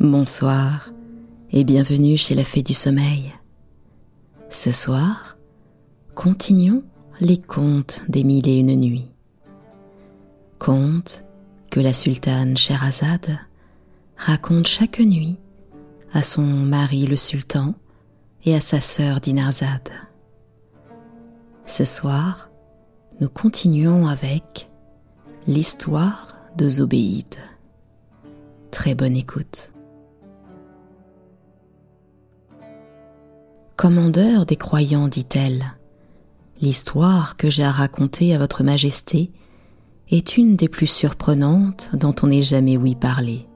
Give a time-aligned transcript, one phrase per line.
[0.00, 0.90] Bonsoir
[1.50, 3.34] et bienvenue chez la Fée du Sommeil.
[4.48, 5.38] Ce soir,
[6.14, 6.84] continuons
[7.18, 9.10] les contes des mille et une nuits.
[10.60, 11.24] Contes
[11.72, 13.40] que la sultane Sherazade
[14.16, 15.40] raconte chaque nuit
[16.12, 17.74] à son mari le sultan
[18.44, 19.90] et à sa sœur Dinarzade.
[21.66, 22.50] Ce soir,
[23.20, 24.70] nous continuons avec
[25.48, 27.34] l'histoire de Zobéide.
[28.70, 29.72] Très bonne écoute.
[33.78, 35.64] Commandeur des croyants, dit-elle,
[36.60, 39.30] l'histoire que j'ai à raconter à votre majesté
[40.10, 43.46] est une des plus surprenantes dont on ait jamais ouï parler.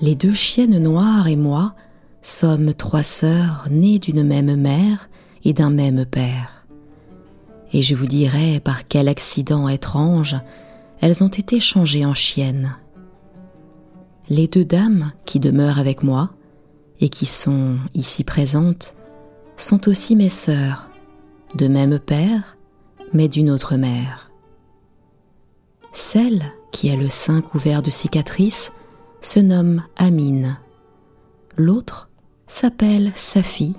[0.00, 1.74] Les deux chiennes noires et moi
[2.22, 5.10] sommes trois sœurs nées d'une même mère
[5.44, 6.66] et d'un même père.
[7.74, 10.34] Et je vous dirai par quel accident étrange
[11.02, 12.74] elles ont été changées en chiennes.
[14.30, 16.30] Les deux dames qui demeurent avec moi
[17.00, 18.94] et qui sont ici présentes
[19.56, 20.90] sont aussi mes sœurs,
[21.54, 22.56] de même père,
[23.12, 24.30] mais d'une autre mère.
[25.92, 28.72] Celle qui a le sein couvert de cicatrices
[29.20, 30.58] se nomme Amine.
[31.56, 32.10] L'autre
[32.46, 33.74] s'appelle Safi.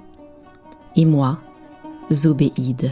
[0.95, 1.38] Et moi,
[2.12, 2.92] Zobéide.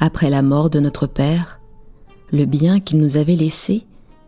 [0.00, 1.60] Après la mort de notre père,
[2.32, 3.86] le bien qu'il nous avait laissé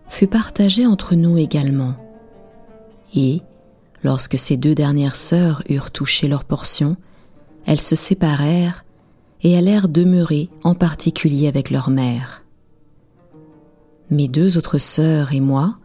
[0.09, 2.04] fut partagé entre nous également.
[3.15, 3.43] Et,
[4.03, 6.97] lorsque ces deux dernières sœurs eurent touché leur portion,
[7.67, 8.85] elles se séparèrent
[9.43, 12.45] et allèrent demeurer en particulier avec leur mère.
[14.11, 15.79] Mes deux autres sœurs et moi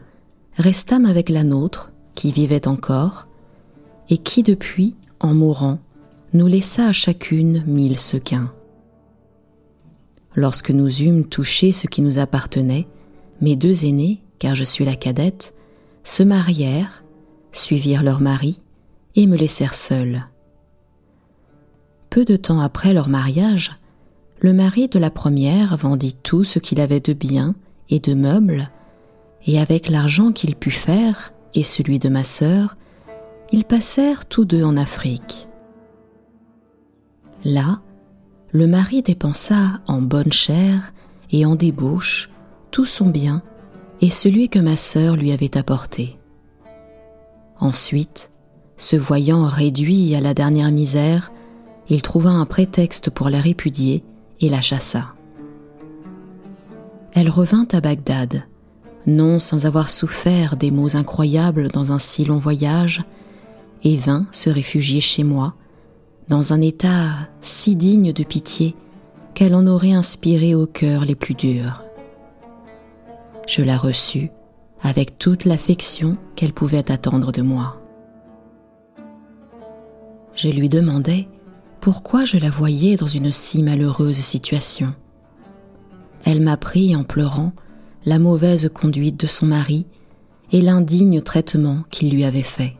[0.58, 3.28] restâmes avec la nôtre, qui vivait encore,
[4.10, 5.80] et qui depuis, en mourant,
[6.34, 8.52] nous laissa à chacune mille sequins.
[10.36, 12.88] Lorsque nous eûmes touché ce qui nous appartenait,
[13.42, 15.54] mes deux aînés, car je suis la cadette,
[16.04, 17.04] se marièrent,
[17.52, 18.60] suivirent leur mari
[19.16, 20.26] et me laissèrent seule.
[22.10, 23.80] Peu de temps après leur mariage,
[24.42, 27.56] le mari de la première vendit tout ce qu'il avait de biens
[27.90, 28.70] et de meubles,
[29.46, 32.78] et avec l'argent qu'il put faire et celui de ma sœur,
[33.52, 35.48] ils passèrent tous deux en Afrique.
[37.44, 37.82] Là,
[38.52, 40.94] le mari dépensa en bonne chair
[41.32, 42.30] et en débauche
[42.72, 43.42] tout son bien
[44.02, 46.19] et celui que ma sœur lui avait apporté.
[47.60, 48.32] Ensuite,
[48.78, 51.32] se voyant réduit à la dernière misère,
[51.90, 54.04] il trouva un prétexte pour la répudier
[54.40, 55.14] et la chassa
[57.14, 58.44] elle revint à Bagdad,
[59.06, 63.04] non sans avoir souffert des maux incroyables dans un si long voyage,
[63.84, 65.54] et vint se réfugier chez moi,
[66.28, 67.10] dans un état
[67.42, 68.76] si digne de pitié
[69.34, 71.84] qu'elle en aurait inspiré au cœur les plus durs.
[73.48, 74.32] Je la reçus
[74.82, 77.82] avec toute l'affection qu'elle pouvait attendre de moi.
[80.36, 81.28] Je lui demandai
[81.82, 84.94] pourquoi je la voyais dans une si malheureuse situation.
[86.24, 87.54] Elle m'apprit en pleurant
[88.06, 89.86] la mauvaise conduite de son mari
[90.52, 92.76] et l'indigne traitement qu'il lui avait fait.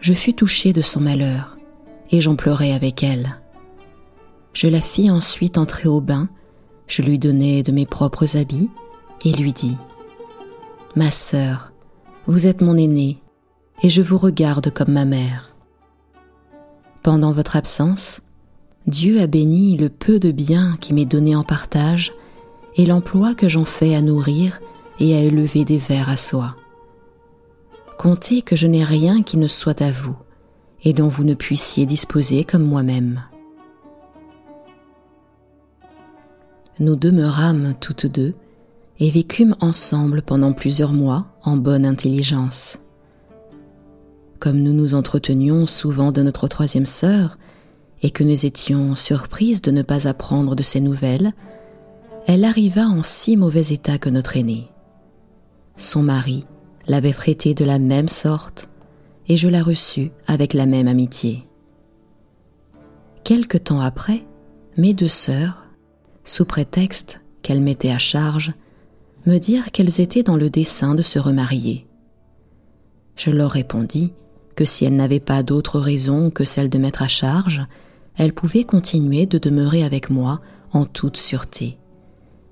[0.00, 1.56] Je fus touchée de son malheur
[2.10, 3.40] et j'en pleurai avec elle.
[4.52, 6.28] Je la fis ensuite entrer au bain,
[6.86, 8.70] je lui donnai de mes propres habits
[9.24, 9.76] et lui dis
[10.96, 11.72] Ma sœur,
[12.28, 13.18] vous êtes mon aînée
[13.82, 15.52] et je vous regarde comme ma mère.
[17.02, 18.22] Pendant votre absence,
[18.86, 22.12] Dieu a béni le peu de bien qui m'est donné en partage
[22.76, 24.60] et l'emploi que j'en fais à nourrir
[25.00, 26.54] et à élever des vers à soi.
[27.98, 30.16] Comptez que je n'ai rien qui ne soit à vous
[30.84, 33.24] et dont vous ne puissiez disposer comme moi-même.
[36.78, 38.34] Nous demeurâmes toutes deux
[39.00, 42.78] et vécûmes ensemble pendant plusieurs mois en bonne intelligence.
[44.38, 47.38] Comme nous nous entretenions souvent de notre troisième sœur,
[48.02, 51.32] et que nous étions surprises de ne pas apprendre de ses nouvelles,
[52.26, 54.68] elle arriva en si mauvais état que notre aînée.
[55.78, 56.44] Son mari
[56.86, 58.68] l'avait traitée de la même sorte,
[59.26, 61.48] et je la reçus avec la même amitié.
[63.24, 64.26] Quelque temps après,
[64.76, 65.64] mes deux sœurs,
[66.24, 68.52] sous prétexte qu'elles mettaient à charge,
[69.26, 71.86] me dirent qu'elles étaient dans le dessein de se remarier.
[73.16, 74.12] Je leur répondis
[74.54, 77.66] que si elles n'avaient pas d'autre raison que celle de mettre à charge,
[78.16, 80.40] elle pouvait continuer de demeurer avec moi
[80.72, 81.78] en toute sûreté,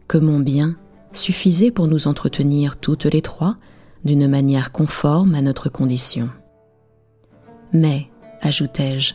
[0.08, 0.76] que mon bien
[1.12, 3.56] suffisait pour nous entretenir toutes les trois
[4.04, 6.30] d'une manière conforme à notre condition.
[7.72, 8.08] Mais,
[8.40, 9.14] ajoutai-je,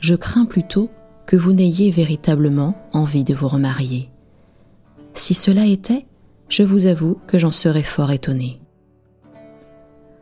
[0.00, 0.90] je crains plutôt
[1.26, 4.08] que vous n'ayez véritablement envie de vous remarier.
[5.14, 6.06] Si cela était,
[6.48, 8.60] je vous avoue que j'en serais fort étonné.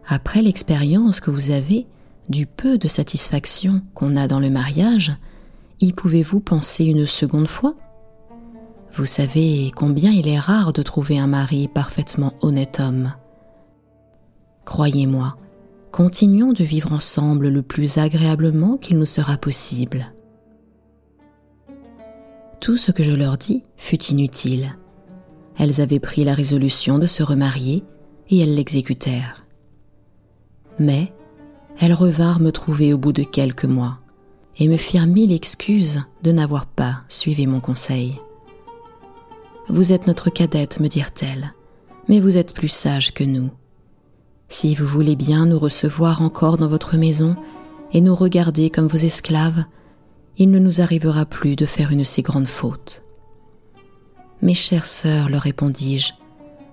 [0.06, 1.86] Après l'expérience que vous avez
[2.28, 5.16] du peu de satisfaction qu'on a dans le mariage,
[5.80, 7.74] y pouvez-vous penser une seconde fois?
[8.92, 13.12] Vous savez combien il est rare de trouver un mari parfaitement honnête homme.
[14.64, 15.36] Croyez-moi,
[15.92, 20.12] continuons de vivre ensemble le plus agréablement qu'il nous sera possible.
[22.60, 24.76] Tout ce que je leur dis fut inutile.
[25.58, 27.84] Elles avaient pris la résolution de se remarier
[28.28, 29.44] et elles l'exécutèrent.
[30.78, 31.12] Mais
[31.80, 33.98] elles revinrent me trouver au bout de quelques mois
[34.58, 38.20] et me firent mille excuses de n'avoir pas suivi mon conseil.
[39.68, 41.52] Vous êtes notre cadette, me dirent-elles,
[42.08, 43.50] mais vous êtes plus sage que nous.
[44.48, 47.36] Si vous voulez bien nous recevoir encore dans votre maison
[47.92, 49.64] et nous regarder comme vos esclaves,
[50.38, 53.05] il ne nous arrivera plus de faire une si grande faute.
[54.42, 56.12] Mes chères sœurs, leur répondis-je,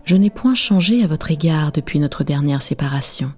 [0.04, 3.32] je n'ai point changé à votre égard depuis notre dernière séparation.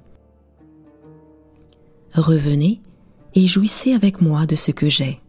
[2.13, 2.81] Revenez
[3.36, 5.22] et jouissez avec moi de ce que j'ai.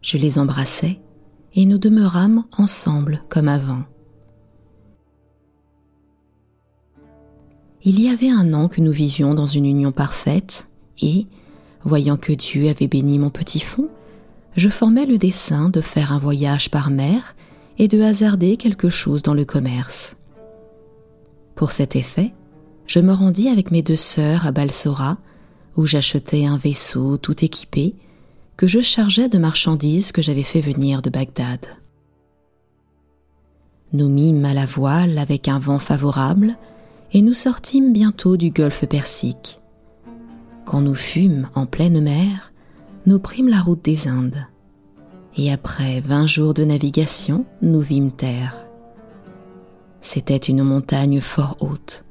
[0.00, 1.00] Je les embrassai
[1.54, 3.82] et nous demeurâmes ensemble comme avant.
[7.84, 10.66] Il y avait un an que nous vivions dans une union parfaite
[11.00, 11.26] et,
[11.84, 13.88] voyant que Dieu avait béni mon petit fond,
[14.56, 17.34] je formais le dessein de faire un voyage par mer
[17.78, 20.16] et de hasarder quelque chose dans le commerce.
[21.54, 22.32] Pour cet effet,
[22.86, 25.18] je me rendis avec mes deux sœurs à Balsora
[25.76, 27.94] où j'achetais un vaisseau tout équipé
[28.56, 31.66] que je chargeais de marchandises que j'avais fait venir de Bagdad.
[33.92, 36.56] Nous mîmes à la voile avec un vent favorable
[37.12, 39.60] et nous sortîmes bientôt du golfe Persique.
[40.64, 42.52] Quand nous fûmes en pleine mer,
[43.06, 44.46] nous prîmes la route des Indes.
[45.36, 48.56] Et après vingt jours de navigation, nous vîmes terre.
[50.00, 52.04] C'était une montagne fort haute,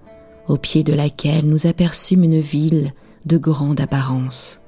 [0.47, 2.93] au pied de laquelle nous aperçûmes une ville
[3.25, 4.61] de grande apparence.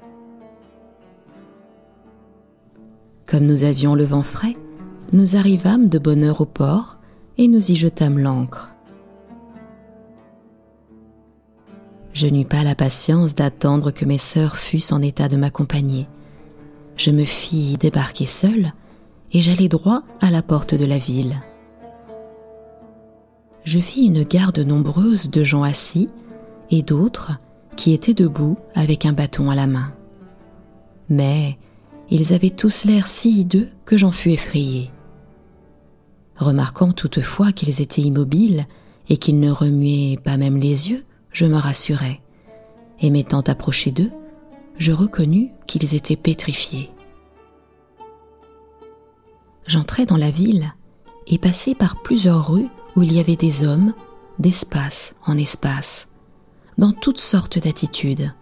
[3.26, 4.56] Comme nous avions le vent frais,
[5.12, 6.98] nous arrivâmes de bonne heure au port
[7.38, 8.70] et nous y jetâmes l'ancre.
[12.12, 16.08] Je n'eus pas la patience d'attendre que mes sœurs fussent en état de m'accompagner.
[17.00, 18.74] Je me fis débarquer seule
[19.32, 21.40] et j'allai droit à la porte de la ville.
[23.64, 26.10] Je vis une garde nombreuse de gens assis
[26.70, 27.32] et d'autres
[27.74, 29.94] qui étaient debout avec un bâton à la main.
[31.08, 31.56] Mais
[32.10, 34.90] ils avaient tous l'air si hideux que j'en fus effrayée.
[36.36, 38.66] Remarquant toutefois qu'ils étaient immobiles
[39.08, 42.20] et qu'ils ne remuaient pas même les yeux, je me rassurai,
[43.00, 44.12] et m'étant approché d'eux,
[44.80, 46.90] je reconnus qu'ils étaient pétrifiés.
[49.66, 50.72] J'entrai dans la ville
[51.26, 53.92] et passai par plusieurs rues où il y avait des hommes,
[54.38, 56.08] d'espace en espace,
[56.78, 58.32] dans toutes sortes d'attitudes,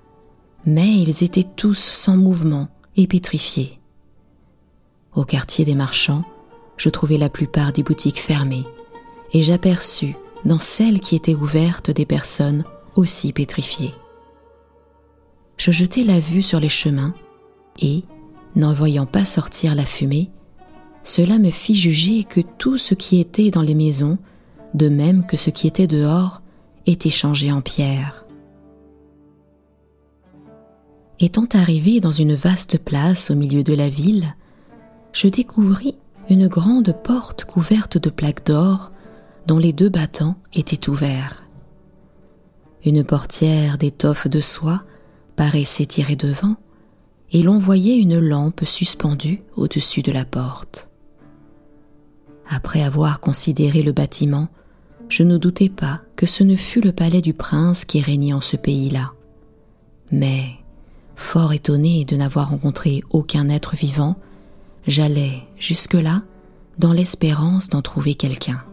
[0.65, 3.81] mais ils étaient tous sans mouvement et pétrifiés.
[5.17, 6.23] Au quartier des marchands,
[6.77, 8.65] je trouvai la plupart des boutiques fermées,
[9.33, 10.15] et j'aperçus
[10.45, 12.63] dans celles qui étaient ouvertes des personnes
[12.95, 13.95] aussi pétrifiées.
[15.59, 17.13] Je jetai la vue sur les chemins,
[17.81, 18.05] et,
[18.57, 20.31] n'en voyant pas sortir la fumée,
[21.05, 24.19] cela me fit juger que tout ce qui était dans les maisons,
[24.75, 26.43] de même que ce qui était dehors,
[26.87, 28.25] était changé en pierre.
[31.21, 34.37] Étant arrivé dans une vaste place au milieu de la ville,
[35.13, 35.97] je découvris
[36.31, 38.93] une grande porte couverte de plaques d'or
[39.47, 41.45] dont les deux battants étaient ouverts.
[42.85, 44.85] Une portière d'étoffe de soie
[45.39, 46.57] paraissait tirée devant,
[47.31, 50.91] et l'on voyait une lampe suspendue au-dessus de la porte.
[52.51, 54.49] Après avoir considéré le bâtiment,
[55.09, 58.41] je ne doutais pas que ce ne fût le palais du prince qui régnait en
[58.41, 59.13] ce pays-là.
[60.11, 60.43] Mais
[61.15, 64.17] Fort étonné de n'avoir rencontré aucun être vivant,
[64.89, 66.23] j'allais jusque-là
[66.79, 68.65] dans l'espérance d'en trouver quelqu'un.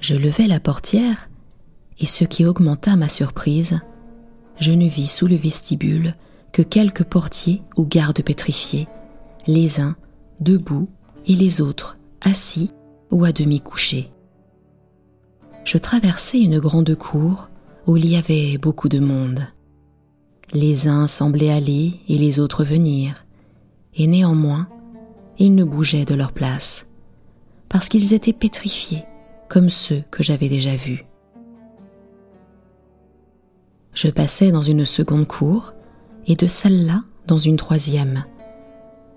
[0.00, 1.28] Je levai la portière,
[1.98, 3.80] et ce qui augmenta ma surprise,
[4.58, 6.14] je ne vis sous le vestibule
[6.52, 8.88] que quelques portiers ou gardes pétrifiés,
[9.46, 9.96] les uns
[10.40, 10.88] debout
[11.26, 12.72] et les autres assis
[13.10, 14.10] ou à demi couchés.
[15.64, 17.48] Je traversai une grande cour
[17.86, 19.40] où il y avait beaucoup de monde.
[20.52, 23.26] Les uns semblaient aller et les autres venir,
[23.94, 24.68] et néanmoins,
[25.38, 26.86] ils ne bougeaient de leur place,
[27.68, 29.04] parce qu'ils étaient pétrifiés
[29.48, 31.05] comme ceux que j'avais déjà vus.
[33.96, 35.72] Je passais dans une seconde cour,
[36.26, 38.24] et de celle-là dans une troisième,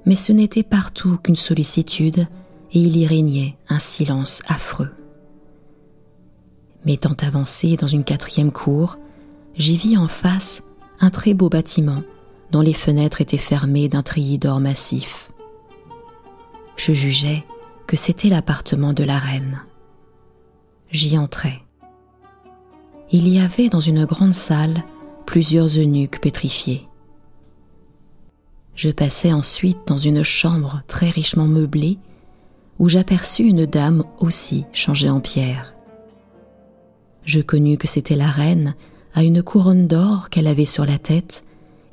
[0.05, 2.27] mais ce n'était partout qu'une sollicitude
[2.71, 4.91] et il y régnait un silence affreux.
[6.85, 8.97] M'étant avancé dans une quatrième cour,
[9.53, 10.63] j'y vis en face
[11.01, 12.01] un très beau bâtiment
[12.51, 15.31] dont les fenêtres étaient fermées d'un treillis d'or massif.
[16.77, 17.43] Je jugeais
[17.85, 19.61] que c'était l'appartement de la reine.
[20.89, 21.63] J'y entrai.
[23.11, 24.83] Il y avait dans une grande salle
[25.25, 26.87] plusieurs eunuques pétrifiés.
[28.75, 31.97] Je passai ensuite dans une chambre très richement meublée
[32.77, 35.73] où j'aperçus une dame aussi changée en pierre.
[37.25, 38.75] Je connus que c'était la reine
[39.15, 41.43] à une couronne d'or qu'elle avait sur la tête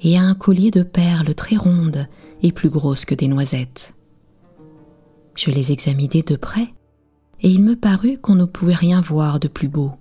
[0.02, 2.06] et à un collier de perles très rondes
[2.42, 3.94] et plus grosses que des noisettes.
[5.34, 6.74] Je les examinai de près
[7.40, 9.92] et il me parut qu'on ne pouvait rien voir de plus beau.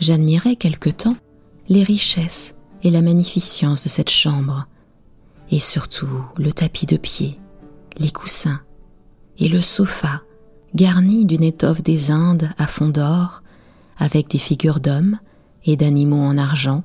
[0.00, 1.16] J'admirai quelque temps
[1.68, 4.66] les richesses et la magnificence de cette chambre,
[5.50, 7.38] et surtout le tapis de pied,
[7.98, 8.60] les coussins
[9.38, 10.22] et le sofa
[10.74, 13.42] garni d'une étoffe des Indes à fond d'or,
[13.98, 15.18] avec des figures d'hommes
[15.64, 16.82] et d'animaux en argent,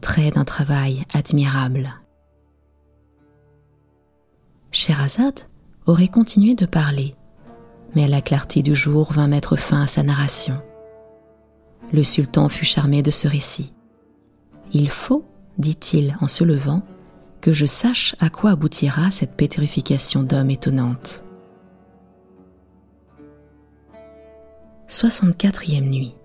[0.00, 1.94] trait d'un travail admirable.
[4.72, 5.40] Sherazade
[5.86, 7.14] aurait continué de parler,
[7.94, 10.60] mais la clarté du jour vint mettre fin à sa narration.
[11.92, 13.72] Le sultan fut charmé de ce récit.
[14.72, 15.24] Il faut,
[15.58, 16.82] dit-il en se levant,
[17.40, 21.24] que je sache à quoi aboutira cette pétrification d'hommes étonnante.
[24.88, 26.16] 64e nuit.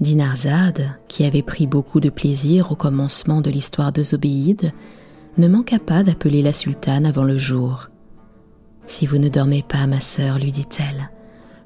[0.00, 4.72] Dinarzade, qui avait pris beaucoup de plaisir au commencement de l'histoire de Zobéide,
[5.38, 7.88] ne manqua pas d'appeler la sultane avant le jour.
[8.86, 11.10] Si vous ne dormez pas, ma sœur, lui dit-elle,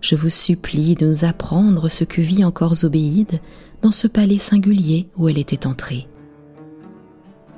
[0.01, 3.41] je vous supplie de nous apprendre ce que vit encore Zobéide
[3.83, 6.07] dans ce palais singulier où elle était entrée.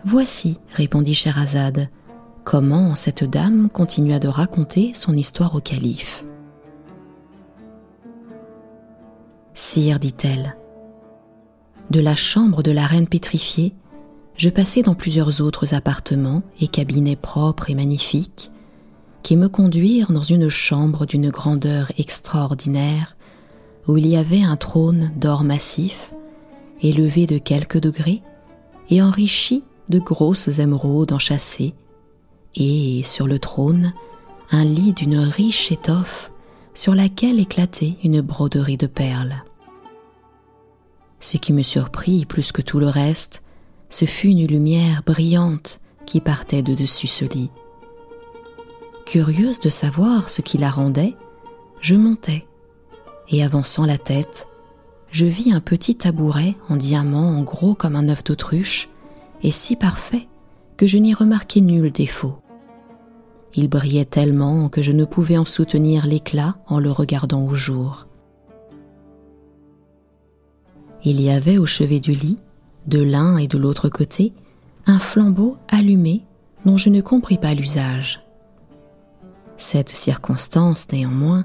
[0.05, 1.89] Voici, répondit Scheherazade,
[2.45, 6.25] comment cette dame continua de raconter son histoire au calife.
[9.53, 10.57] Sire, dit-elle,
[11.91, 13.75] de la chambre de la reine pétrifiée,
[14.37, 18.51] je passai dans plusieurs autres appartements et cabinets propres et magnifiques,
[19.23, 23.17] qui me conduirent dans une chambre d'une grandeur extraordinaire,
[23.87, 26.15] où il y avait un trône d'or massif,
[26.81, 28.23] élevé de quelques degrés
[28.89, 31.75] et enrichi de grosses émeraudes enchâssées,
[32.55, 33.93] et sur le trône,
[34.51, 36.33] un lit d'une riche étoffe
[36.75, 39.45] sur laquelle éclatait une broderie de perles.
[41.21, 43.43] Ce qui me surprit plus que tout le reste,
[43.91, 47.51] ce fut une lumière brillante qui partait de dessus ce lit.
[49.11, 51.17] Curieuse de savoir ce qui la rendait,
[51.81, 52.47] je montai,
[53.29, 54.47] et avançant la tête,
[55.11, 58.89] je vis un petit tabouret en diamant gros comme un œuf d'autruche,
[59.43, 60.29] et si parfait
[60.77, 62.37] que je n'y remarquai nul défaut.
[63.57, 68.07] Il brillait tellement que je ne pouvais en soutenir l'éclat en le regardant au jour.
[71.03, 72.39] Il y avait au chevet du lit,
[72.87, 74.33] de l'un et de l'autre côté,
[74.87, 76.23] un flambeau allumé
[76.65, 78.23] dont je ne compris pas l'usage.
[79.61, 81.45] Cette circonstance, néanmoins,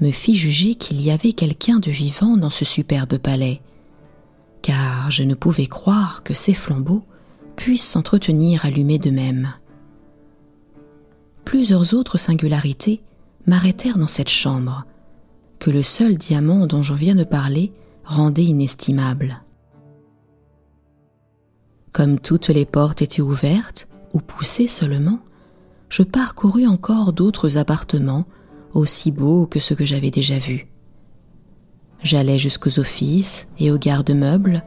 [0.00, 3.60] me fit juger qu'il y avait quelqu'un de vivant dans ce superbe palais,
[4.62, 7.02] car je ne pouvais croire que ces flambeaux
[7.56, 9.52] puissent s'entretenir allumés d'eux-mêmes.
[11.44, 13.02] Plusieurs autres singularités
[13.46, 14.84] m'arrêtèrent dans cette chambre,
[15.58, 17.72] que le seul diamant dont je viens de parler
[18.04, 19.42] rendait inestimable.
[21.90, 25.18] Comme toutes les portes étaient ouvertes ou poussées seulement,
[25.88, 28.24] je parcourus encore d'autres appartements
[28.74, 30.66] aussi beaux que ceux que j'avais déjà vus.
[32.02, 34.62] J'allai jusqu'aux offices et aux garde-meubles,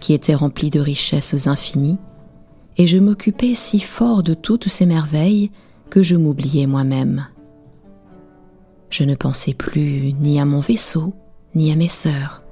[0.00, 1.98] qui étaient remplis de richesses infinies,
[2.78, 5.50] et je m'occupais si fort de toutes ces merveilles
[5.90, 7.26] que je m'oubliais moi-même.
[8.88, 11.14] Je ne pensais plus ni à mon vaisseau,
[11.54, 12.42] ni à mes sœurs.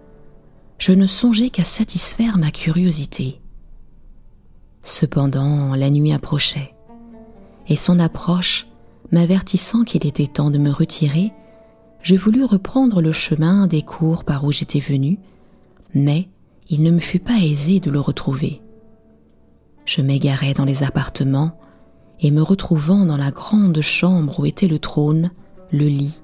[0.78, 3.40] Je ne songeais qu'à satisfaire ma curiosité.
[4.82, 6.74] Cependant, la nuit approchait,
[7.68, 8.68] et son approche
[9.12, 11.32] m'avertissant qu'il était temps de me retirer,
[12.02, 15.18] je voulus reprendre le chemin des cours par où j'étais venu,
[15.94, 16.28] mais
[16.68, 18.60] il ne me fut pas aisé de le retrouver.
[19.84, 21.58] Je m'égarai dans les appartements,
[22.20, 25.30] et me retrouvant dans la grande chambre où était le trône,
[25.70, 26.18] le lit,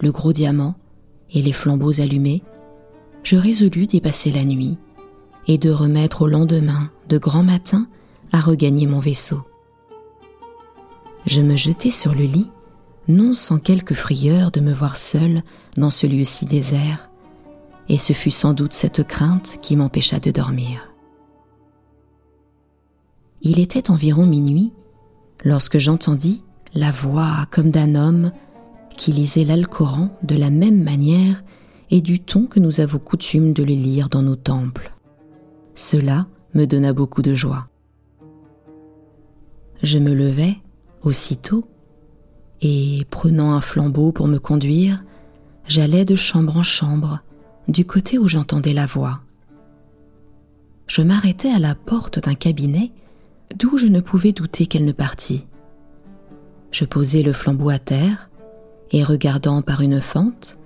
[0.00, 0.76] le gros diamant
[1.32, 2.42] et les flambeaux allumés,
[3.24, 4.78] je résolus d'y passer la nuit
[5.46, 7.88] et de remettre au lendemain, de grand matin,
[8.32, 9.42] à regagner mon vaisseau.
[11.26, 12.50] Je me jetai sur le lit,
[13.08, 15.42] non sans quelque frayeur de me voir seul
[15.76, 17.10] dans ce lieu si désert,
[17.88, 20.90] et ce fut sans doute cette crainte qui m'empêcha de dormir.
[23.42, 24.72] Il était environ minuit
[25.44, 26.42] lorsque j'entendis
[26.74, 28.32] la voix comme d'un homme
[28.96, 31.42] qui lisait l'Alcoran de la même manière
[31.90, 34.92] et du ton que nous avons coutume de le lire dans nos temples.
[35.74, 37.68] Cela me donna beaucoup de joie.
[39.82, 40.56] Je me levai
[41.06, 41.66] aussitôt
[42.60, 45.04] et, prenant un flambeau pour me conduire,
[45.66, 47.20] j'allais de chambre en chambre,
[47.68, 49.20] du côté où j'entendais la voix.
[50.86, 52.92] Je m'arrêtai à la porte d'un cabinet
[53.54, 55.46] d'où je ne pouvais douter qu'elle ne partît.
[56.70, 58.30] Je posai le flambeau à terre,
[58.90, 60.58] et regardant par une fente,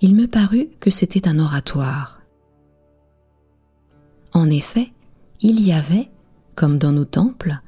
[0.00, 2.20] il me parut que c'était un oratoire.
[4.32, 4.92] En effet,
[5.40, 6.08] il y avait,
[6.54, 7.60] comme dans nos temples,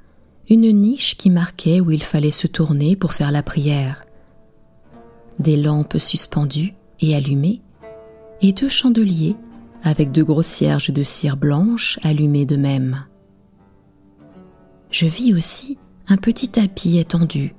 [0.49, 4.05] une niche qui marquait où il fallait se tourner pour faire la prière.
[5.39, 7.61] Des lampes suspendues et allumées,
[8.41, 9.37] et deux chandeliers
[9.83, 13.05] avec deux grosses cierges de cire blanche allumées de même.
[14.91, 17.55] Je vis aussi un petit tapis étendu,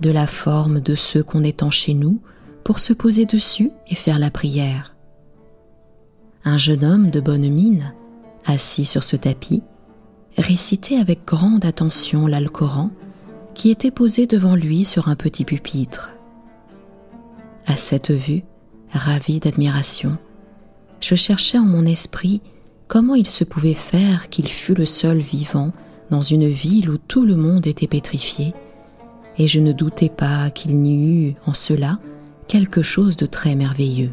[0.00, 2.20] de la forme de ceux qu'on étend chez nous
[2.64, 4.96] pour se poser dessus et faire la prière.
[6.44, 7.92] Un jeune homme de bonne mine,
[8.44, 9.62] assis sur ce tapis,
[10.38, 12.90] récitait avec grande attention l'Alcoran
[13.54, 16.14] qui était posé devant lui sur un petit pupitre.
[17.66, 18.44] À cette vue,
[18.92, 20.18] ravi d'admiration,
[21.00, 22.42] je cherchais en mon esprit
[22.86, 25.72] comment il se pouvait faire qu'il fût le seul vivant
[26.10, 28.54] dans une ville où tout le monde était pétrifié,
[29.38, 31.98] et je ne doutais pas qu'il n'y eût en cela
[32.48, 34.12] quelque chose de très merveilleux.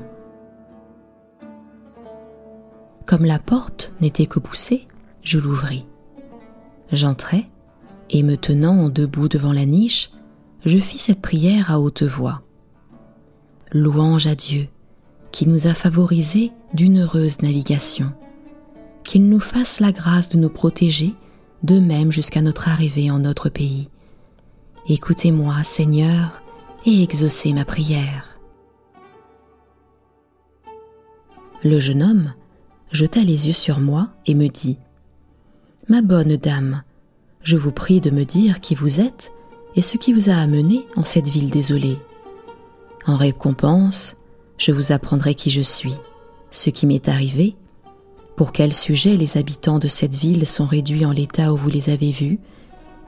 [3.06, 4.88] Comme la porte n'était que poussée,
[5.22, 5.86] je l'ouvris.
[6.94, 7.50] J'entrai,
[8.12, 10.12] et me tenant debout devant la niche,
[10.64, 12.44] je fis cette prière à haute voix.
[13.72, 14.68] Louange à Dieu,
[15.32, 18.14] qui nous a favorisés d'une heureuse navigation,
[19.04, 21.16] qu'il nous fasse la grâce de nous protéger
[21.64, 23.90] de même jusqu'à notre arrivée en notre pays.
[24.88, 26.44] Écoutez-moi, Seigneur,
[26.86, 28.38] et exaucez ma prière.
[31.64, 32.34] Le jeune homme
[32.92, 34.78] jeta les yeux sur moi et me dit
[35.90, 36.84] Ma bonne dame,
[37.42, 39.34] je vous prie de me dire qui vous êtes
[39.76, 42.00] et ce qui vous a amené en cette ville désolée.
[43.06, 44.16] En récompense,
[44.58, 45.96] je vous apprendrai qui je suis,
[46.52, 47.58] ce qui m'est arrivé,
[48.38, 51.90] pour quel sujet les habitants de cette ville sont réduits en l'état où vous les
[51.90, 52.40] avez vus,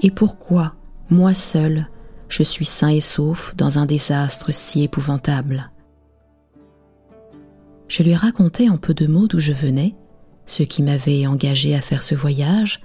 [0.01, 0.75] et pourquoi,
[1.09, 1.87] moi seul,
[2.27, 5.71] je suis sain et sauf dans un désastre si épouvantable.
[7.87, 9.95] Je lui racontai en peu de mots d'où je venais,
[10.45, 12.81] ce qui m'avait engagé à faire ce voyage,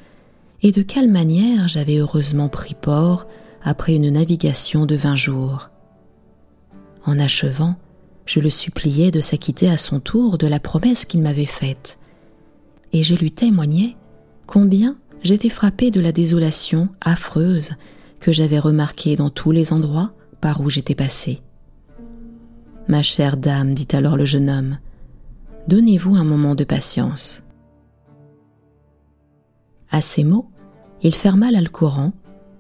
[0.63, 3.27] et de quelle manière j'avais heureusement pris port
[3.63, 5.71] après une navigation de vingt jours.
[7.07, 7.77] En achevant,
[8.27, 11.99] je le suppliai de s'acquitter à son tour de la promesse qu'il m'avait faite,
[12.93, 13.97] et je lui témoignai
[14.47, 17.73] combien j'étais frappé de la désolation affreuse
[18.21, 21.41] que j'avais remarquée dans tous les endroits par où j'étais passé.
[22.89, 24.79] Ma chère dame, dit alors le jeune homme,
[25.69, 27.43] donnez-vous un moment de patience.
[29.91, 30.49] À ces mots,
[31.03, 32.13] il ferma l'Alcoran,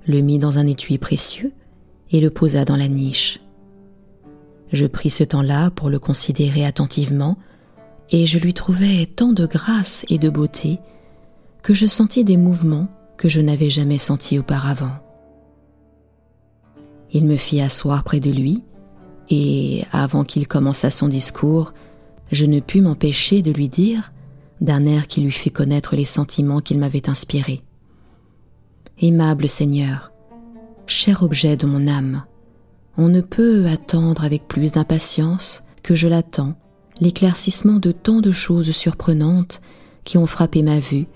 [0.06, 1.52] le mit dans un étui précieux
[2.10, 3.40] et le posa dans la niche.
[4.72, 7.36] Je pris ce temps-là pour le considérer attentivement,
[8.10, 10.80] et je lui trouvais tant de grâce et de beauté
[11.62, 14.92] que je sentis des mouvements que je n'avais jamais sentis auparavant.
[17.12, 18.64] Il me fit asseoir près de lui,
[19.28, 21.74] et avant qu'il commençât son discours,
[22.32, 24.12] je ne pus m'empêcher de lui dire
[24.60, 27.62] d'un air qui lui fit connaître les sentiments qu'il m'avait inspirés.
[29.00, 30.12] Aimable Seigneur,
[30.86, 32.24] cher objet de mon âme,
[32.98, 36.54] on ne peut attendre avec plus d'impatience que je l'attends
[37.00, 39.62] l'éclaircissement de tant de choses surprenantes
[40.04, 41.06] qui ont frappé ma vue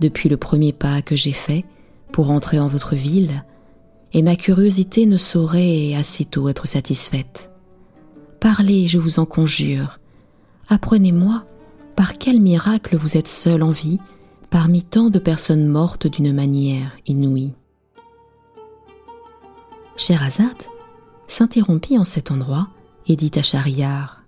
[0.00, 1.64] depuis le premier pas que j'ai fait
[2.12, 3.44] pour entrer en votre ville,
[4.12, 7.50] et ma curiosité ne saurait assez tôt être satisfaite.
[8.40, 10.00] Parlez, je vous en conjure,
[10.68, 11.44] apprenez-moi
[12.00, 13.98] par quel miracle vous êtes seul en vie
[14.48, 17.52] parmi tant de personnes mortes d'une manière inouïe?
[19.98, 20.62] Sherazade
[21.28, 22.68] s'interrompit en cet endroit
[23.06, 24.22] et dit à Schahriar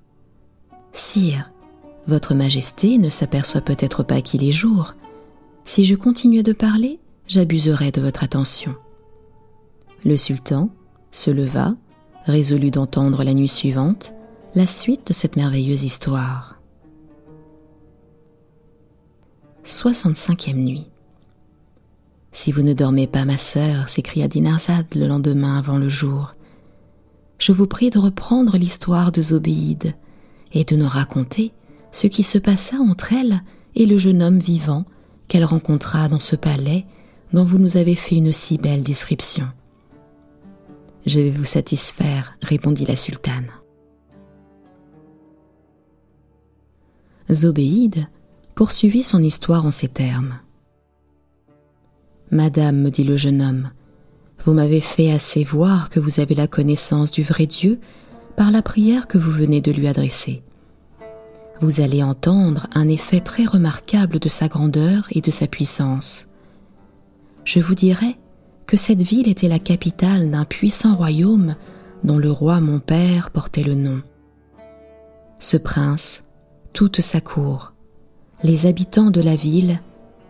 [0.93, 1.51] Sire,
[2.07, 4.95] votre Majesté ne s'aperçoit peut-être pas qu'il est jour.
[5.65, 8.75] Si je continuais de parler, j'abuserais de votre attention.
[10.05, 10.69] Le sultan
[11.11, 11.75] se leva,
[12.27, 14.13] résolu d'entendre la nuit suivante
[14.55, 16.59] la suite de cette merveilleuse histoire.
[19.65, 20.89] 65e nuit.
[22.33, 26.35] Si vous ne dormez pas, ma sœur, s'écria Dinarzade le lendemain avant le jour,
[27.39, 29.95] je vous prie de reprendre l'histoire de Zobéide
[30.53, 31.53] et de nous raconter
[31.91, 33.43] ce qui se passa entre elle
[33.75, 34.85] et le jeune homme vivant
[35.29, 36.87] qu'elle rencontra dans ce palais
[37.33, 39.49] dont vous nous avez fait une si belle description.
[41.07, 43.51] je vais vous satisfaire, répondit la sultane.
[47.31, 48.07] Zobéide
[48.55, 50.39] poursuivit son histoire en ces termes.
[52.31, 53.71] Madame, me dit le jeune homme,
[54.45, 57.79] vous m'avez fait assez voir que vous avez la connaissance du vrai Dieu
[58.37, 60.43] par la prière que vous venez de lui adresser.
[61.61, 66.29] Vous allez entendre un effet très remarquable de sa grandeur et de sa puissance.
[67.45, 68.17] Je vous dirai
[68.67, 71.55] que cette ville était la capitale d'un puissant royaume
[72.03, 74.03] dont le roi mon père portait le nom.
[75.39, 76.25] Ce prince,
[76.73, 77.72] toute sa cour,
[78.43, 79.81] les habitants de la ville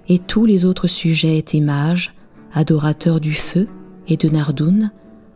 [0.09, 2.15] et tous les autres sujets étaient mages,
[2.53, 3.69] adorateurs du feu
[4.09, 4.91] et de Nardoun,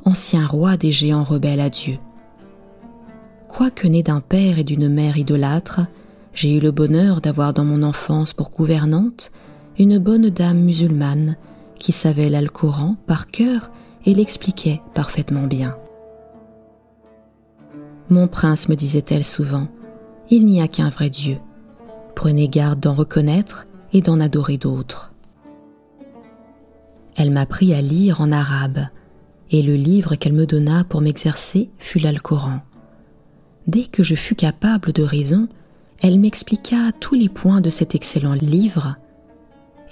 [0.05, 1.99] ancien roi des géants rebelles à Dieu.
[3.49, 5.81] Quoique né d'un père et d'une mère idolâtres,
[6.35, 9.31] j'ai eu le bonheur d'avoir dans mon enfance pour gouvernante
[9.79, 11.37] une bonne dame musulmane
[11.79, 13.71] qui savait l'Alcoran par cœur
[14.05, 15.77] et l'expliquait parfaitement bien.
[18.11, 19.67] Mon prince, me disait-elle souvent,
[20.31, 21.39] il n'y a qu'un vrai Dieu.
[22.17, 25.13] Prenez garde d'en reconnaître et d'en adorer d'autres.
[27.15, 28.87] Elle m'apprit à lire en arabe,
[29.51, 32.63] et le livre qu'elle me donna pour m'exercer fut l'Alcoran.
[33.67, 35.49] Dès que je fus capable de raison,
[36.03, 38.97] elle m'expliqua tous les points de cet excellent livre,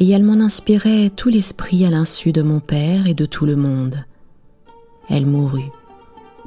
[0.01, 3.57] et elle m'en inspirait tout l'esprit à l'insu de mon père et de tout le
[3.57, 4.03] monde.
[5.11, 5.71] Elle mourut,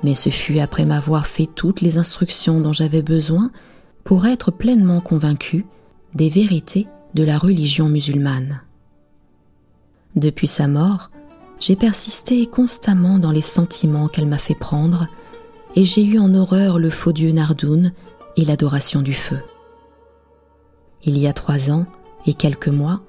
[0.04, 3.52] mais ce fut après m'avoir fait toutes les instructions dont j'avais besoin
[4.08, 5.66] pour être pleinement convaincu
[6.14, 8.62] des vérités de la religion musulmane.
[10.16, 11.12] Depuis sa mort,
[11.60, 15.08] j'ai persisté constamment dans les sentiments qu'elle m'a fait prendre,
[15.76, 17.92] et j'ai eu en horreur le faux dieu Nardoun
[18.38, 19.40] et l'adoration du feu.
[21.04, 21.86] Il y a trois ans
[22.26, 23.02] et quelques mois,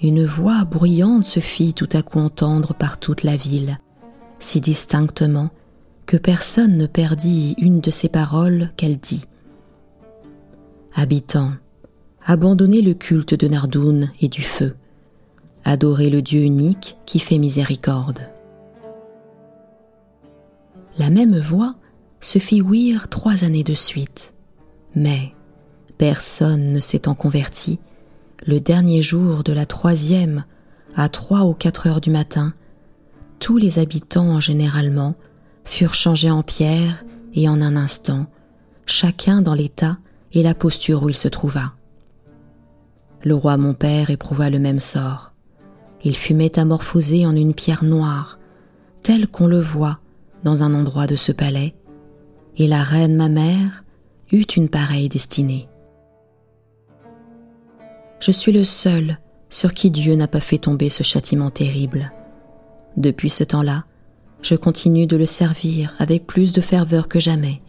[0.00, 3.80] une voix bruyante se fit tout à coup entendre par toute la ville,
[4.38, 5.50] si distinctement
[6.06, 9.24] que personne ne perdit une de ces paroles qu'elle dit.
[10.98, 11.52] Habitants,
[12.24, 14.76] abandonnez le culte de Nardoun et du feu,
[15.62, 18.20] adorez le Dieu unique qui fait miséricorde.
[20.96, 21.74] La même voix
[22.20, 24.32] se fit ouïr trois années de suite,
[24.94, 25.34] mais
[25.98, 27.78] personne ne s'étant converti,
[28.46, 30.46] le dernier jour de la troisième,
[30.94, 32.54] à trois ou quatre heures du matin,
[33.38, 35.14] tous les habitants généralement
[35.62, 37.04] furent changés en pierre
[37.34, 38.28] et en un instant,
[38.86, 39.98] chacun dans l'état
[40.36, 41.72] et la posture où il se trouva.
[43.22, 45.32] Le roi mon père éprouva le même sort.
[46.04, 48.38] Il fut métamorphosé en une pierre noire,
[49.02, 49.98] telle qu'on le voit
[50.44, 51.74] dans un endroit de ce palais,
[52.58, 53.84] et la reine ma mère
[54.30, 55.68] eut une pareille destinée.
[58.20, 59.18] Je suis le seul
[59.48, 62.12] sur qui Dieu n'a pas fait tomber ce châtiment terrible.
[62.98, 63.84] Depuis ce temps-là,
[64.42, 67.62] je continue de le servir avec plus de ferveur que jamais,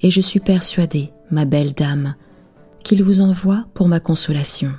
[0.00, 2.14] et je suis persuadée, ma belle dame,
[2.84, 4.72] qu'il vous envoie pour ma consolation.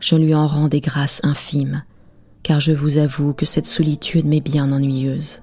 [0.00, 1.84] Je lui en rends des grâces infimes,
[2.42, 5.42] car je vous avoue que cette solitude m'est bien ennuyeuse.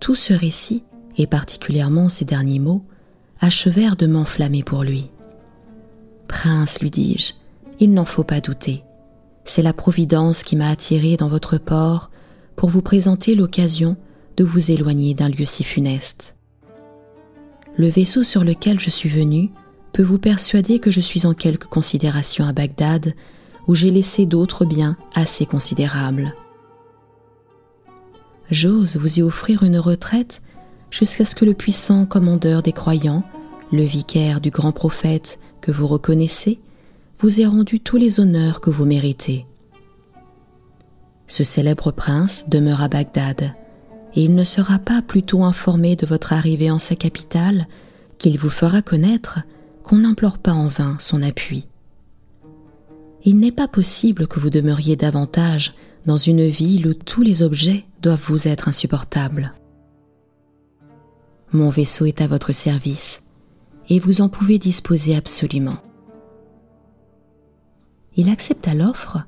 [0.00, 0.84] Tout ce récit,
[1.16, 2.84] et particulièrement ces derniers mots,
[3.40, 5.10] achevèrent de m'enflammer pour lui.
[6.28, 7.34] Prince, lui dis-je,
[7.80, 8.84] il n'en faut pas douter.
[9.44, 12.10] C'est la Providence qui m'a attiré dans votre port
[12.56, 13.96] pour vous présenter l'occasion
[14.40, 16.34] de vous éloigner d'un lieu si funeste.
[17.76, 19.50] Le vaisseau sur lequel je suis venu
[19.92, 23.12] peut vous persuader que je suis en quelque considération à Bagdad,
[23.68, 26.34] où j'ai laissé d'autres biens assez considérables.
[28.50, 30.40] J'ose vous y offrir une retraite
[30.90, 33.24] jusqu'à ce que le puissant commandeur des croyants,
[33.70, 36.60] le vicaire du grand prophète que vous reconnaissez,
[37.18, 39.44] vous ait rendu tous les honneurs que vous méritez.
[41.26, 43.52] Ce célèbre prince demeure à Bagdad,
[44.14, 47.66] et il ne sera pas plutôt informé de votre arrivée en sa capitale
[48.18, 49.40] qu'il vous fera connaître
[49.82, 51.66] qu'on n'implore pas en vain son appui.
[53.24, 55.74] Il n'est pas possible que vous demeuriez davantage
[56.06, 59.52] dans une ville où tous les objets doivent vous être insupportables.
[61.52, 63.22] Mon vaisseau est à votre service,
[63.88, 65.78] et vous en pouvez disposer absolument.
[68.16, 69.18] Il accepta l'offre,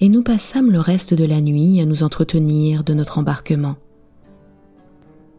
[0.00, 3.76] et nous passâmes le reste de la nuit à nous entretenir de notre embarquement.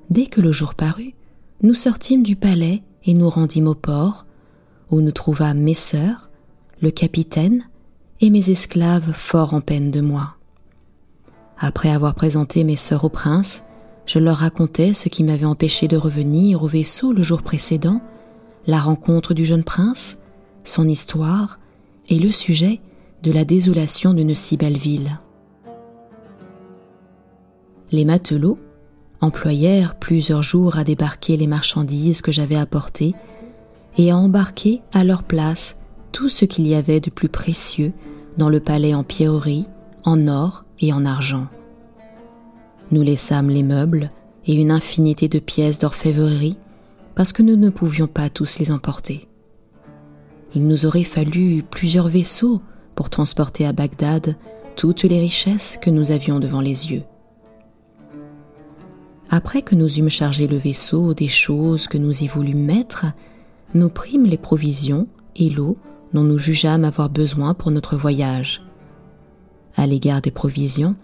[0.10, 1.14] Dès que le jour parut,
[1.62, 4.26] nous sortîmes du palais et nous rendîmes au port,
[4.90, 6.30] où nous trouvâmes mes sœurs,
[6.82, 7.64] le capitaine
[8.22, 10.36] et mes esclaves fort en peine de moi.
[11.60, 13.64] Après avoir présenté mes sœurs au prince,
[14.06, 18.02] je leur racontais ce qui m'avait empêché de revenir au vaisseau le jour précédent,
[18.66, 20.18] la rencontre du jeune prince,
[20.64, 21.60] son histoire
[22.08, 22.80] et le sujet
[23.22, 25.20] de la désolation d'une si belle ville.
[27.92, 28.58] Les matelots
[29.22, 33.16] employèrent plusieurs jours à débarquer les marchandises que j'avais apportées
[33.98, 35.78] et à embarquer à leur place
[36.12, 37.92] tout ce qu'il y avait de plus précieux
[38.38, 39.68] dans le palais en pierrerie,
[40.04, 41.48] en or et en argent.
[42.92, 44.12] Nous laissâmes les meubles
[44.46, 46.58] et une infinité de pièces d'orfèvrerie
[47.16, 49.28] parce que nous ne pouvions pas tous les emporter.
[50.56, 52.62] Il nous aurait fallu plusieurs vaisseaux
[52.96, 54.36] pour transporter à Bagdad
[54.76, 57.04] toutes les richesses que nous avions devant les yeux.
[59.30, 63.06] Après que nous eûmes chargé le vaisseau des choses que nous y voulûmes mettre,
[63.76, 65.78] nous prîmes les provisions et l'eau
[66.14, 68.64] dont nous jugeâmes avoir besoin pour notre voyage.
[69.76, 70.96] À l'égard des provisions,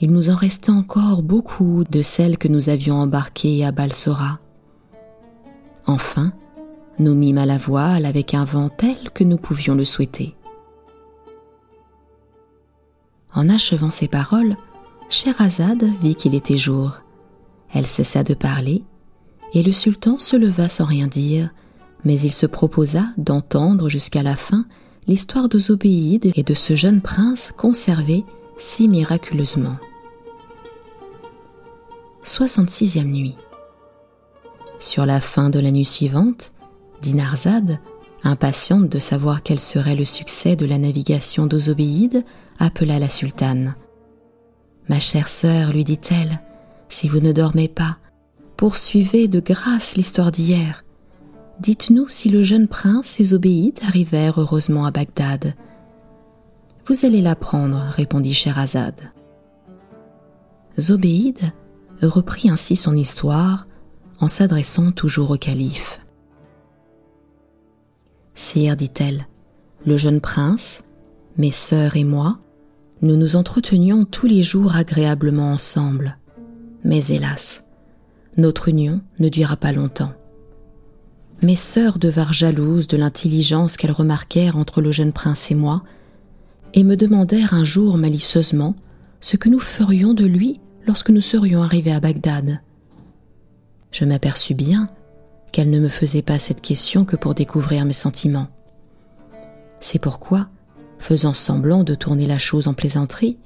[0.00, 4.38] il nous en restait encore beaucoup de celles que nous avions embarquées à Balsora.
[5.86, 6.32] Enfin,
[7.00, 10.36] nous mîmes à la voile avec un vent tel que nous pouvions le souhaiter.
[13.34, 14.56] En achevant ces paroles,
[15.08, 16.98] Scheherazade vit qu'il était jour.
[17.72, 18.84] Elle cessa de parler,
[19.54, 21.50] et le sultan se leva sans rien dire,
[22.04, 24.66] mais il se proposa d'entendre jusqu'à la fin
[25.06, 28.24] l'histoire de Zobéide et de ce jeune prince conservé
[28.58, 29.76] si miraculeusement.
[32.24, 33.36] 66e nuit.
[34.78, 36.52] Sur la fin de la nuit suivante,
[37.00, 37.78] Dinarzade,
[38.22, 42.24] impatiente de savoir quel serait le succès de la navigation d'Ozobéide,
[42.58, 43.74] appela la sultane.
[44.88, 46.40] Ma chère sœur, lui dit-elle,
[46.92, 47.96] si vous ne dormez pas,
[48.56, 50.84] poursuivez de grâce l'histoire d'hier.
[51.58, 55.54] Dites-nous si le jeune prince et Zobéide arrivèrent heureusement à Bagdad.
[56.86, 59.00] Vous allez l'apprendre, répondit Scheherazade.
[60.78, 61.52] Zobéide
[62.02, 63.66] reprit ainsi son histoire
[64.20, 66.00] en s'adressant toujours au calife.
[68.34, 69.26] Sire, dit-elle,
[69.86, 70.84] le jeune prince,
[71.38, 72.38] mes sœurs et moi,
[73.00, 76.18] nous nous entretenions tous les jours agréablement ensemble.
[76.84, 77.64] Mais hélas,
[78.36, 80.12] notre union ne dura pas longtemps.
[81.42, 85.82] Mes sœurs devinrent jalouses de l'intelligence qu'elles remarquèrent entre le jeune prince et moi,
[86.74, 88.74] et me demandèrent un jour malicieusement
[89.20, 92.60] ce que nous ferions de lui lorsque nous serions arrivés à Bagdad.
[93.90, 94.88] Je m'aperçus bien
[95.52, 98.48] qu'elles ne me faisaient pas cette question que pour découvrir mes sentiments.
[99.80, 100.48] C'est pourquoi,
[100.98, 103.36] faisant semblant de tourner la chose en plaisanterie,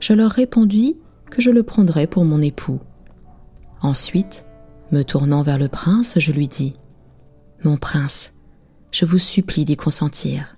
[0.00, 0.98] je leur répondis
[1.40, 2.80] je le prendrais pour mon époux.
[3.80, 4.46] Ensuite,
[4.92, 6.76] me tournant vers le prince, je lui dis
[7.64, 8.32] Mon prince,
[8.90, 10.56] je vous supplie d'y consentir.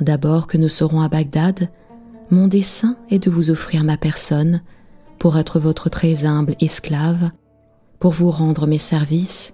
[0.00, 1.68] D'abord que nous serons à Bagdad,
[2.30, 4.62] mon dessein est de vous offrir ma personne
[5.18, 7.30] pour être votre très humble esclave,
[7.98, 9.52] pour vous rendre mes services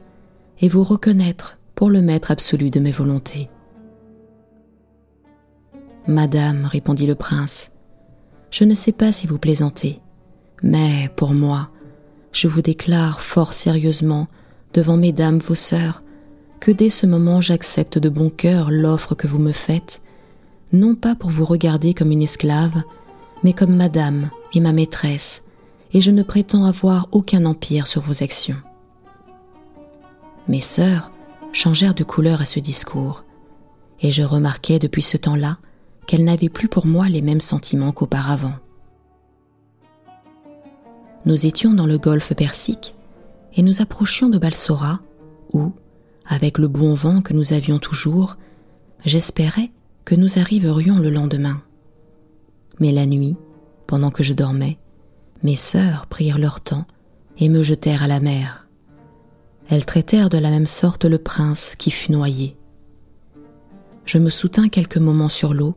[0.61, 3.51] et vous reconnaître pour le maître absolu de mes volontés.
[6.07, 7.73] Madame, répondit le prince,
[8.51, 10.01] je ne sais pas si vous plaisantez,
[10.63, 11.71] mais pour moi,
[12.33, 14.29] je vous déclare fort sérieusement
[14.75, 16.03] devant mesdames vos sœurs
[16.61, 20.03] que dès ce moment j'accepte de bon cœur l'offre que vous me faites,
[20.73, 22.83] non pas pour vous regarder comme une esclave,
[23.45, 25.43] mais comme madame et ma maîtresse,
[25.93, 28.57] et je ne prétends avoir aucun empire sur vos actions.
[30.49, 31.11] Mes sœurs
[31.53, 33.25] changèrent de couleur à ce discours,
[34.01, 35.59] et je remarquai depuis ce temps-là
[36.07, 38.55] qu'elles n'avaient plus pour moi les mêmes sentiments qu'auparavant.
[41.29, 42.97] Nous étions dans le golfe Persique,
[43.55, 45.01] et nous approchions de Balsora,
[45.53, 45.73] où,
[46.27, 48.37] avec le bon vent que nous avions toujours,
[49.05, 49.71] j'espérais
[50.05, 51.63] que nous arriverions le lendemain.
[52.81, 53.37] Mais la nuit,
[53.87, 54.79] pendant que je dormais,
[55.45, 56.87] mes sœurs prirent leur temps
[57.39, 58.65] et me jetèrent à la mer
[59.69, 62.57] elles traitèrent de la même sorte le prince qui fut noyé.
[64.07, 65.75] Je me soutins quelques moments sur l'eau,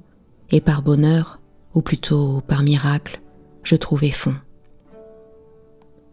[0.50, 1.40] et par bonheur,
[1.74, 3.22] ou plutôt par miracle,
[3.64, 4.36] je trouvai fond.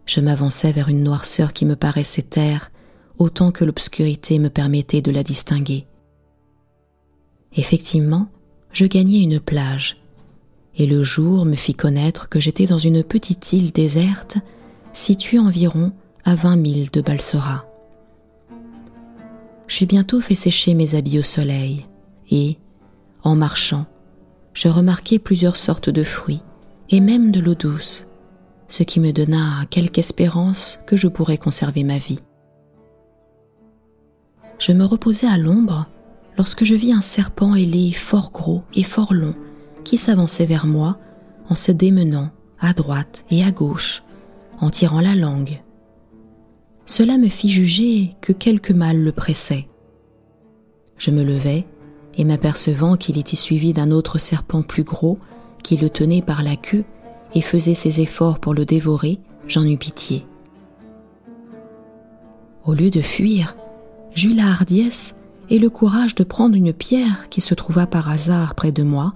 [0.09, 2.71] Je m'avançai vers une noirceur qui me paraissait terre
[3.19, 5.85] autant que l'obscurité me permettait de la distinguer.
[7.55, 8.27] Effectivement,
[8.71, 9.97] je gagnai une plage,
[10.73, 14.39] et le jour me fit connaître que j'étais dans une petite île déserte
[14.93, 15.91] située environ
[16.25, 17.69] à vingt milles de Balsora
[19.67, 21.85] j'eus bientôt fait sécher mes habits au soleil,
[22.31, 22.57] et,
[23.21, 23.85] en marchant,
[24.53, 26.41] je remarquai plusieurs sortes de fruits,
[26.89, 28.07] et même de l'eau douce,
[28.69, 32.19] ce qui me donna quelque espérance que je pourrais conserver ma vie.
[34.57, 35.87] Je me reposai à l'ombre
[36.37, 39.35] lorsque je vis un serpent ailé fort gros et fort long
[39.83, 40.97] qui s'avançait vers moi
[41.49, 42.29] en se démenant
[42.59, 44.03] à droite et à gauche,
[44.61, 45.61] en tirant la langue
[46.89, 49.67] cela me fit juger que quelque mal le pressait.
[50.97, 51.67] Je me levai,
[52.17, 55.19] et m'apercevant qu'il était suivi d'un autre serpent plus gros,
[55.63, 56.83] qui le tenait par la queue
[57.33, 60.25] et faisait ses efforts pour le dévorer, j'en eus pitié.
[62.65, 63.55] Au lieu de fuir,
[64.13, 65.15] j'eus la hardiesse
[65.49, 69.13] et le courage de prendre une pierre qui se trouva par hasard près de moi.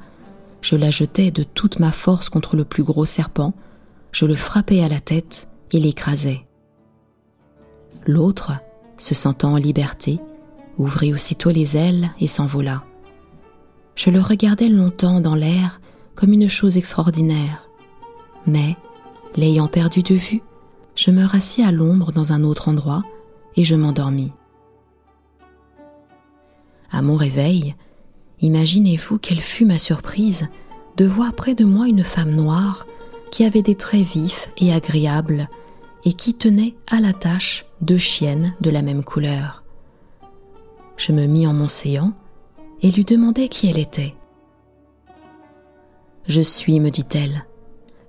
[0.61, 3.53] Je la jetai de toute ma force contre le plus gros serpent,
[4.11, 6.45] je le frappai à la tête et l'écrasai.
[8.07, 8.53] L'autre,
[8.97, 10.19] se sentant en liberté,
[10.77, 12.83] ouvrit aussitôt les ailes et s'envola.
[13.95, 15.81] Je le regardai longtemps dans l'air
[16.15, 17.67] comme une chose extraordinaire,
[18.45, 18.75] mais,
[19.35, 20.41] l'ayant perdu de vue,
[20.95, 23.03] je me rassis à l'ombre dans un autre endroit
[23.55, 24.31] et je m'endormis.
[26.91, 27.75] À mon réveil,
[28.41, 30.47] imaginez-vous quelle fut ma surprise
[30.97, 32.85] de voir près de moi une femme noire
[33.31, 35.49] qui avait des traits vifs et agréables
[36.05, 39.63] et qui tenait à la tâche deux chiennes de la même couleur.
[40.97, 42.13] Je me mis en mon séant
[42.81, 44.13] et lui demandai qui elle était.
[46.27, 47.45] Je suis, me dit-elle,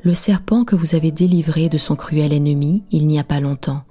[0.05, 3.83] le serpent que vous avez délivré de son cruel ennemi il n'y a pas longtemps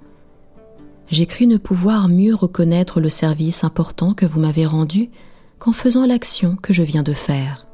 [1.10, 5.10] j'ai cru ne pouvoir mieux reconnaître le service important que vous m'avez rendu
[5.58, 7.66] qu'en faisant l'action que je viens de faire.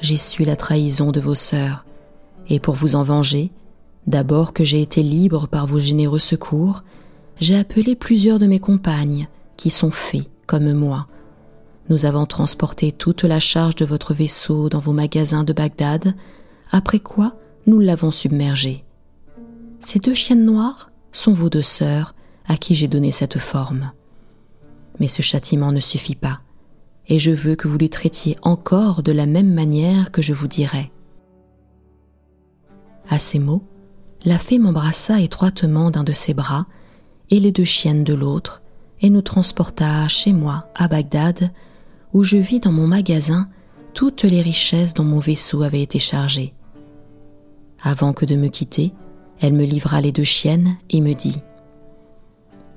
[0.00, 1.84] J'ai su la trahison de vos sœurs,
[2.48, 3.50] et pour vous en venger,
[4.06, 6.82] d'abord que j'ai été libre par vos généreux secours,
[7.40, 11.06] j'ai appelé plusieurs de mes compagnes, qui sont fées comme moi.
[11.88, 16.14] Nous avons transporté toute la charge de votre vaisseau dans vos magasins de Bagdad,
[16.72, 18.84] après quoi nous l'avons submergé.
[19.80, 22.14] Ces deux chiennes noires sont vos deux sœurs
[22.46, 23.92] à qui j'ai donné cette forme.
[24.98, 26.40] Mais ce châtiment ne suffit pas,
[27.08, 30.48] et je veux que vous les traitiez encore de la même manière que je vous
[30.48, 30.90] dirai.
[33.08, 33.62] À ces mots,
[34.24, 36.66] la fée m'embrassa étroitement d'un de ses bras
[37.30, 38.62] et les deux chiennes de l'autre,
[39.00, 41.50] et nous transporta chez moi, à Bagdad,
[42.12, 43.48] où je vis dans mon magasin
[43.94, 46.54] toutes les richesses dont mon vaisseau avait été chargé.
[47.82, 48.92] Avant que de me quitter,
[49.40, 51.40] elle me livra les deux chiennes et me dit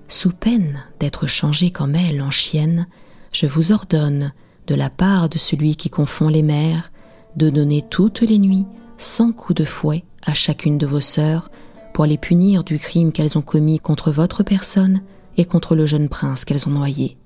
[0.07, 2.87] Sous peine d'être changée comme elle en chienne,
[3.31, 4.33] je vous ordonne,
[4.65, 6.91] de la part de celui qui confond les mers,
[7.35, 8.65] de donner toutes les nuits
[8.97, 11.51] cent coups de fouet à chacune de vos sœurs
[11.93, 15.01] pour les punir du crime qu'elles ont commis contre votre personne
[15.37, 17.17] et contre le jeune prince qu'elles ont noyé.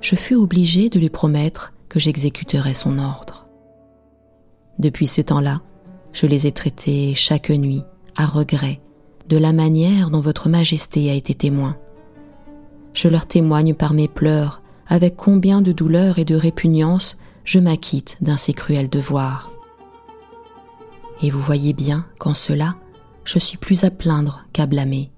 [0.00, 3.46] Je fus obligé de lui promettre que j'exécuterais son ordre.
[4.78, 5.62] Depuis ce temps-là,
[6.12, 7.82] je les ai traitées chaque nuit
[8.16, 8.80] à regret
[9.28, 11.76] de la manière dont votre Majesté a été témoin.
[12.92, 18.16] Je leur témoigne par mes pleurs avec combien de douleur et de répugnance je m'acquitte
[18.20, 19.52] d'un si cruel devoir.
[21.22, 22.74] Et vous voyez bien qu'en cela,
[23.24, 25.10] je suis plus à plaindre qu'à blâmer.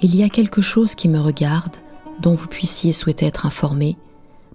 [0.00, 1.76] Il y a quelque chose qui me regarde,
[2.20, 3.96] dont vous puissiez souhaiter être informé,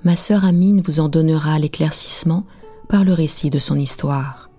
[0.04, 2.46] ma sœur Amine vous en donnera l'éclaircissement
[2.90, 4.50] par le récit de son histoire.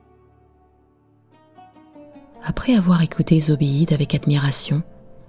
[2.49, 4.83] Après avoir écouté Zobéide avec admiration,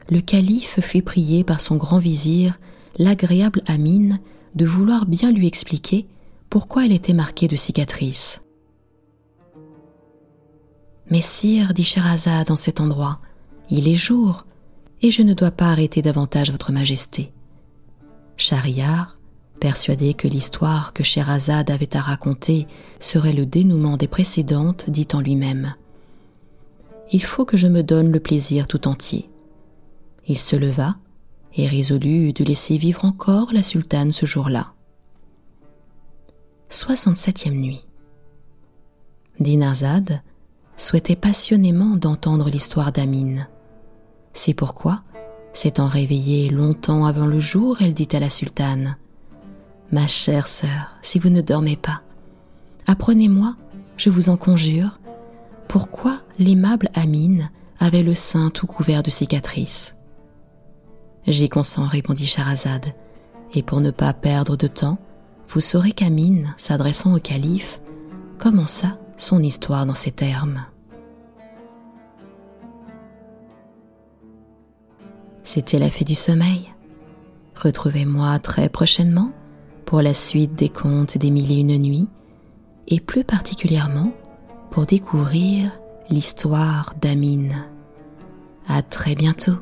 [0.09, 2.57] le calife fit prier par son grand vizir
[2.97, 4.21] l'agréable Amine
[4.55, 6.07] de vouloir bien lui expliquer
[6.49, 8.41] pourquoi elle était marquée de cicatrices.
[11.11, 13.19] Messire, dit Sherazade en cet endroit,
[13.69, 14.45] il est jour,
[15.01, 17.33] et je ne dois pas arrêter davantage votre majesté.
[18.37, 19.17] Shahriar,
[19.59, 22.65] persuadé que l'histoire que Sherazade avait à raconter
[23.01, 25.75] serait le dénouement des précédentes, dit en lui-même
[27.11, 29.29] il faut que je me donne le plaisir tout entier.
[30.27, 30.95] Il se leva
[31.55, 34.73] et résolut de laisser vivre encore la sultane ce jour-là.
[36.69, 37.87] 67e nuit.
[39.39, 40.21] Dinarzade
[40.77, 43.47] souhaitait passionnément d'entendre l'histoire d'Amine.
[44.33, 45.01] C'est pourquoi,
[45.51, 48.97] s'étant réveillée longtemps avant le jour, elle dit à la sultane
[49.91, 52.03] Ma chère sœur, si vous ne dormez pas,
[52.85, 53.55] apprenez-moi,
[53.97, 54.98] je vous en conjure,
[55.69, 59.95] pourquoi l'aimable Amine avait le sein tout couvert de cicatrices.
[61.27, 62.87] J'y consens, répondit Charazade,
[63.53, 64.97] et pour ne pas perdre de temps,
[65.47, 67.81] vous saurez qu'Amine, s'adressant au calife,
[68.39, 70.65] commença son histoire dans ces termes.
[75.43, 76.73] C'était la fée du sommeil.
[77.55, 79.31] Retrouvez-moi très prochainement
[79.85, 82.09] pour la suite des contes des mille et une nuits,
[82.87, 84.13] et plus particulièrement
[84.71, 85.71] pour découvrir
[86.09, 87.65] l'histoire d'Amine.
[88.67, 89.57] À très bientôt.